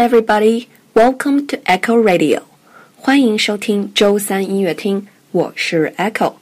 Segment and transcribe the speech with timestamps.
[0.00, 2.40] everybody, welcome to Echo Radio.
[2.96, 6.32] 欢迎收听周三音乐厅，我是 Echo。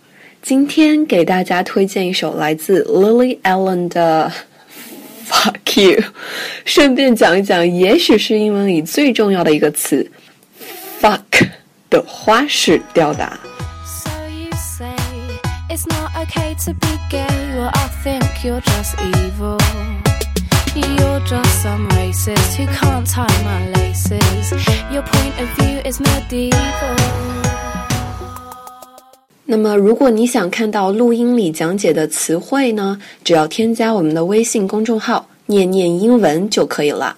[0.41, 4.31] 今天给大家推荐一首来自 Lily Allen 的
[5.27, 6.05] Fuck You，
[6.65, 10.09] 顺便讲一讲，也许是英文里最重要的一个词
[11.01, 11.49] Fuck
[11.91, 13.37] 的花式表达。
[13.85, 14.95] So you say
[15.69, 17.27] it's not okay to be gay.
[17.57, 19.59] Well, I think you're just evil.
[22.19, 24.53] You're just some racist who can't tie my laces.
[24.93, 26.97] Your point of view is medieval.
[29.47, 37.17] 那么，如果你想看到录音里讲解的词汇呢，只要添加我们的微信公众号“念念英文”就可以了。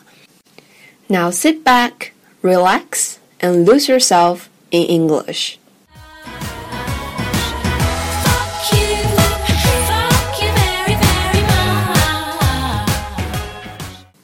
[1.06, 2.10] Now sit back,
[2.42, 5.54] relax, and lose yourself in English.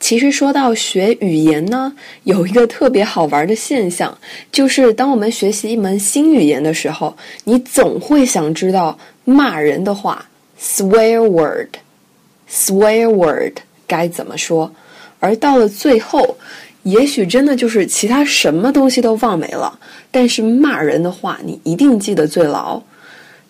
[0.07, 4.17] 其实说到学语言呢，有一个特别好玩的现象，
[4.53, 10.25] 就是当我们学习一门新语言的时候，你总会想知道骂人的话
[10.57, 14.73] （swear word），swear word 该怎么说。
[15.19, 16.37] 而到了最后，
[16.83, 19.77] 也许真的就是其他什么东西都忘没了，
[20.09, 22.81] 但是骂人的话你一定记得最牢。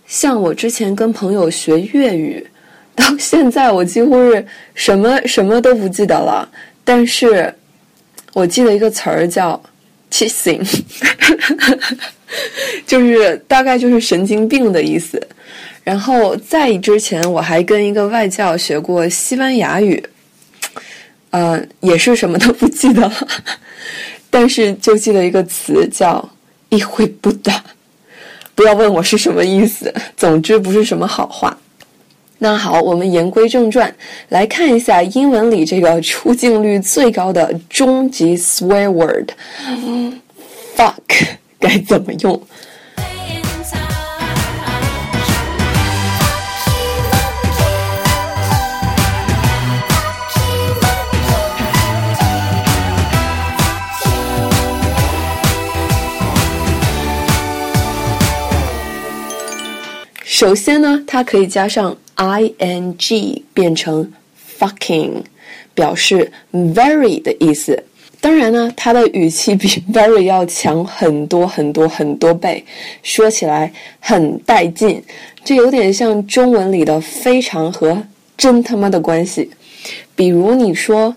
[0.07, 2.47] 像我之前跟朋友学粤语，
[2.97, 6.49] 到现在我几乎是什么什么都不记得了，
[6.83, 7.53] 但是
[8.33, 9.61] 我记得一个词儿叫
[10.09, 10.65] “chasing”，
[12.87, 15.21] 就是大概就是神经病的意思。
[15.83, 20.03] 然后在之前我还跟一个外教学过西班牙语，
[21.29, 23.27] 呃，也是什么都不记得了，
[24.29, 26.27] 但是就记得一个词叫
[26.69, 27.63] “一会不打”。
[28.55, 31.56] 不要问我是什么意思，总之不是什么好话。
[32.39, 33.91] 那好，我们言归正传，
[34.29, 39.33] 来看一下英文里这个出镜率最高的终极 swear word，fuck
[41.59, 42.39] 该怎么用？
[60.23, 64.11] 首先呢，它可以加上 ing 变成
[64.59, 65.21] fucking，
[65.73, 67.83] 表示 very 的意思。
[68.19, 72.65] 当然呢，它的语气比 very 要强很多很多很多倍，
[73.03, 75.01] 说起来很带劲。
[75.43, 78.03] 这有点像中文里的非常和
[78.35, 79.49] 真他妈的关系。
[80.15, 81.15] 比如你说：“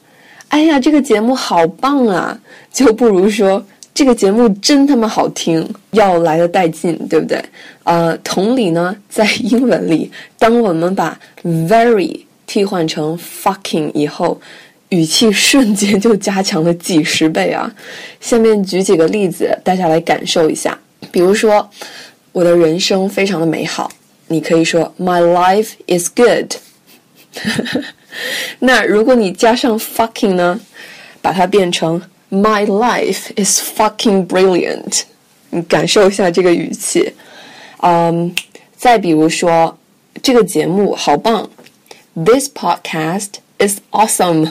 [0.49, 2.39] 哎呀，这个节目好棒啊！”
[2.73, 3.65] 就不如说。
[4.01, 7.39] 这个节目真他妈好听，要来的带劲，对不对？
[7.85, 14.41] 呃，同理呢，在英文里，当我们把 very 替换成 fucking 以后，
[14.89, 17.71] 语气瞬间就加强了几十倍啊！
[18.21, 20.79] 下面举几个例子，大家来感受一下。
[21.13, 21.69] 比如说，
[22.33, 23.91] 我的人生非常的美好，
[24.29, 26.55] 你可以说 My life is good。
[28.61, 30.59] 那如果你加上 fucking 呢，
[31.21, 35.04] 把它变成 My life is fucking brilliant。
[35.52, 37.14] 你感受一下这个语气。
[37.82, 38.34] 嗯，
[38.76, 39.78] 再比如说，
[40.24, 41.50] 这个节目好棒，
[42.14, 44.50] This podcast is awesome。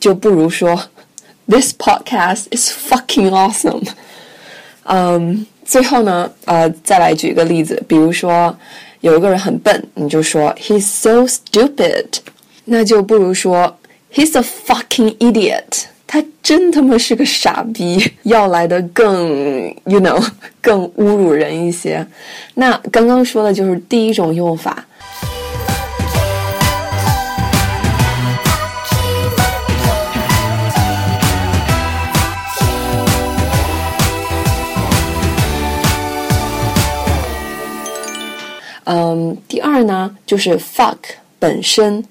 [0.00, 0.88] 就不如说，
[1.48, 3.88] This podcast is fucking awesome。
[4.84, 8.56] 嗯，最后呢，呃，再来举一个例子，比如说
[9.00, 12.06] 有一个人很笨，你就说 He's so stupid。
[12.66, 13.78] 那就不如说
[14.12, 15.84] He's a fucking idiot。
[16.13, 20.23] 他真他妈是个傻逼， 要来的更，you know，
[20.61, 22.05] 更侮辱人一些。
[22.53, 24.85] 那刚刚说的就是第一种用法。
[38.83, 40.97] 嗯，第二呢，就是 fuck
[41.39, 42.05] 本身。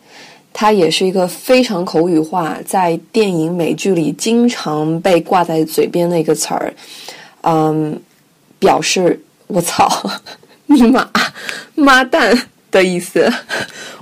[0.55, 6.73] 它也是一个非常口语化，在电影、美剧里经常被挂在嘴边的一个词儿，
[7.41, 7.99] 嗯，
[8.59, 9.19] 表示
[9.49, 9.89] “我操，
[10.67, 11.09] 尼玛，
[11.75, 12.39] 妈蛋”
[12.71, 13.33] 的意思。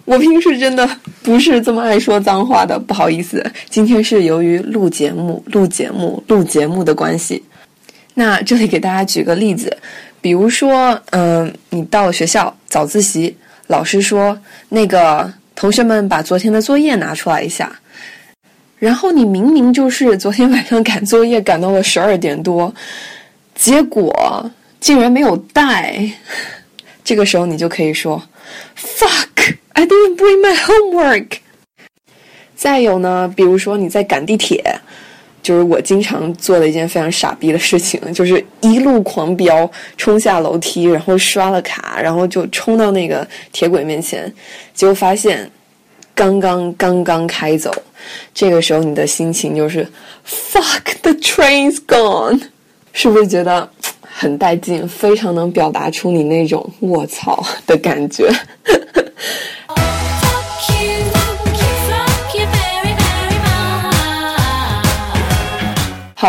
[0.05, 0.89] 我平时真的
[1.23, 7.43] 不是这么爱说脏话的，不好意思，今天是由于录节目、录节目、录节目的关系。
[8.15, 9.75] 那这里给大家举个例子，
[10.21, 13.37] 比如说，嗯，你到学校早自习，
[13.69, 14.37] 老师说
[14.69, 15.33] 那个。
[15.61, 17.71] 同学们把昨天的作业拿出来一下，
[18.79, 22.75] 然后你明明就是昨天晚上赶作业赶到了十二点多，
[23.55, 26.11] 结果竟然没有带。
[27.05, 28.23] 这个时候你就可以说
[28.75, 31.27] ：“Fuck, I didn't bring my homework。”
[32.57, 34.65] 再有呢，比如说你在赶地铁，
[35.43, 44.33] 就是我经常做的一件非常傻逼的事情，就是一路狂飙，冲下楼梯，然后刷了卡，然后就冲到那个铁轨面前，
[44.75, 45.51] 结果发现
[46.15, 47.73] 刚刚刚刚开走，
[48.35, 49.87] 这个时候你的心情就是
[50.27, 52.41] fuck the train's gone，
[52.93, 53.69] 是不是觉得
[54.03, 58.31] 很带劲，非常能表达出你那种卧槽的感觉？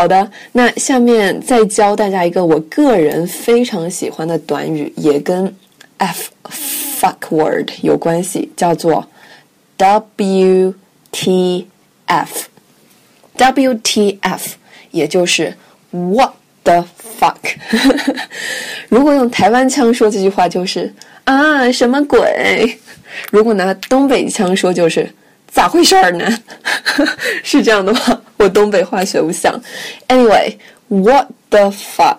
[0.02, 5.56] 好的，那下面再教大家一个我个人非常喜欢的短语，也跟
[6.00, 9.08] f fuck word 有关系，叫做
[9.78, 10.74] W
[11.12, 11.68] T
[12.08, 12.48] F。
[13.38, 14.56] W T F
[14.90, 15.56] 也就是
[15.92, 16.34] What
[16.64, 16.84] the
[17.20, 17.36] fuck。
[18.90, 20.92] 如果用台湾腔说这句话就是
[21.26, 22.80] 啊什么鬼？
[23.32, 25.08] 如果拿东北腔说就是。
[25.54, 26.26] 咋回事儿呢？
[27.44, 28.22] 是这样的吗？
[28.42, 29.62] 我东北话学不像。
[30.08, 32.18] Anyway，what the fuck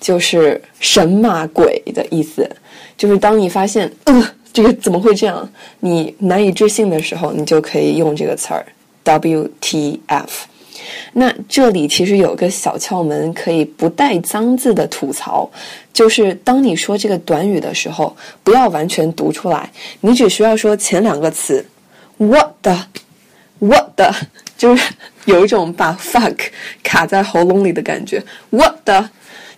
[0.00, 2.48] 就是神马鬼的意思。
[2.96, 5.48] 就是当你发现，呃，这个怎么会这样？
[5.80, 8.66] 你难以置信的时候，你就可以用这个词儿
[9.04, 10.28] WTF。
[11.12, 15.48] 那这里其实有个小窍门，可以不带脏字的吐槽，
[15.92, 19.70] 就是当你说这个短语的时候，不要完全读出来，
[20.00, 21.64] 你只需要说前两个词。
[22.18, 22.76] What the
[23.62, 24.12] the，what the，
[24.58, 24.92] 就是
[25.24, 26.36] 有一种把 fuck
[26.82, 28.22] 卡在喉咙里的感觉。
[28.50, 29.08] What the，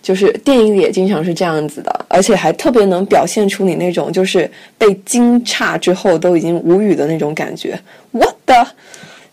[0.01, 7.79] 就是电影里也经常是这样子的，而且还特别能表现出你那种就是被惊诧之后都已经无语的那种感觉。
[8.11, 8.67] What the，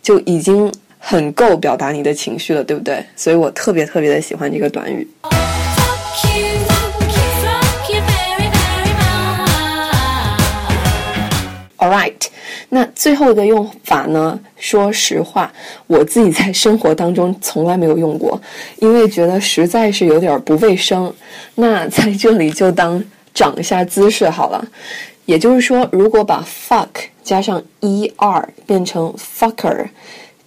[0.02, 3.04] 就已经很够表达你的情绪了，对不对？
[3.14, 5.06] 所以我特别特别的喜欢这个短语。
[11.78, 12.14] All right，
[12.74, 14.40] 那最后一个用法呢？
[14.56, 15.52] 说实话，
[15.86, 18.40] 我自己在生活当中从来没有用过，
[18.78, 21.12] 因为觉得实在是有点不卫生。
[21.54, 23.04] 那在这里就当
[23.34, 24.66] 长一下姿势好了。
[25.26, 26.88] 也就是说，如果把 fuck
[27.22, 29.84] 加上 er 变成 fucker，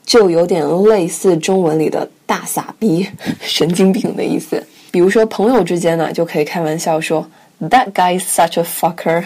[0.04, 3.08] 就有点类似中文里的大傻逼、
[3.40, 4.66] 神经病的意思。
[4.90, 7.30] 比如说朋友之间呢，就可以开玩笑说。
[7.62, 9.24] That guy is such a fucker，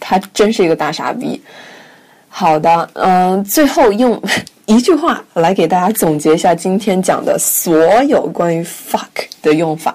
[0.00, 1.40] 他真是一个大傻逼。
[2.38, 4.22] 好的，嗯，最后用
[4.66, 9.08] 一句话来给大家总结一下今天讲的所有关于 fuck
[9.40, 9.94] 的用法。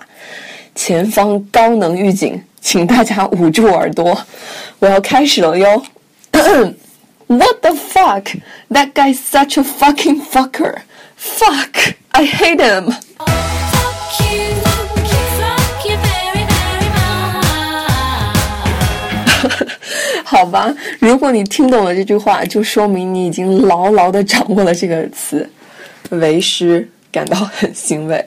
[0.74, 4.20] 前方高能预警，请大家捂住耳朵，
[4.80, 5.84] 我要开始了哟。
[7.28, 8.36] What the fuck?
[8.72, 10.78] That guy is such a fucking fucker.
[11.16, 12.92] Fuck, I hate him.
[20.32, 25.48] 好吧，如果你听懂了这句话，就说明你已经牢牢的掌握了这个词，
[26.12, 28.26] 为师感到很欣慰。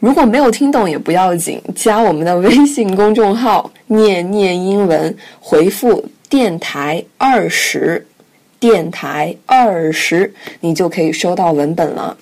[0.00, 8.06] 如果没有听懂也不要紧，加我们的微信公众号“念念英文”，回复“电台二十”，
[8.58, 12.16] 电台二十，你就可以收到文本了。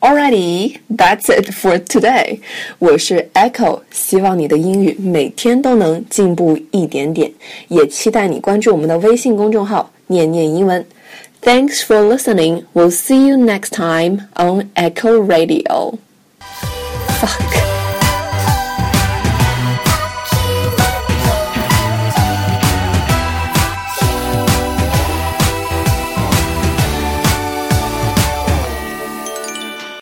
[0.00, 2.40] Alrighty, that's it for today.
[2.78, 7.32] 我是 Echo，希望你的英语每天都能进步一点点，
[7.68, 10.86] 也期待你关注我们的微信公众号“念念英文”。
[11.42, 12.64] Thanks for listening.
[12.74, 15.98] We'll see you next time on Echo Radio.
[17.20, 17.79] Fuck.